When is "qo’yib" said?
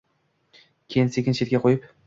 1.69-1.89